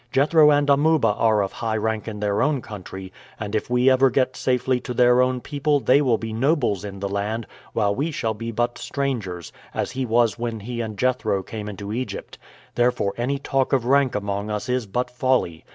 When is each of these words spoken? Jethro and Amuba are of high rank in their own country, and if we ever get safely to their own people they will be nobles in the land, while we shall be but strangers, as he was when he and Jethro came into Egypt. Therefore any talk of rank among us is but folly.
Jethro 0.11 0.49
and 0.49 0.67
Amuba 0.67 1.09
are 1.09 1.43
of 1.43 1.51
high 1.51 1.77
rank 1.77 2.07
in 2.07 2.21
their 2.21 2.41
own 2.41 2.59
country, 2.59 3.13
and 3.39 3.53
if 3.53 3.69
we 3.69 3.87
ever 3.87 4.09
get 4.09 4.35
safely 4.35 4.79
to 4.79 4.95
their 4.95 5.21
own 5.21 5.41
people 5.41 5.79
they 5.79 6.01
will 6.01 6.17
be 6.17 6.33
nobles 6.33 6.83
in 6.83 6.99
the 7.01 7.07
land, 7.07 7.45
while 7.73 7.93
we 7.93 8.09
shall 8.09 8.33
be 8.33 8.51
but 8.51 8.79
strangers, 8.79 9.53
as 9.75 9.91
he 9.91 10.03
was 10.03 10.39
when 10.39 10.61
he 10.61 10.81
and 10.81 10.97
Jethro 10.97 11.43
came 11.43 11.69
into 11.69 11.93
Egypt. 11.93 12.39
Therefore 12.73 13.13
any 13.15 13.37
talk 13.37 13.73
of 13.73 13.85
rank 13.85 14.15
among 14.15 14.49
us 14.49 14.67
is 14.69 14.87
but 14.87 15.11
folly. 15.11 15.63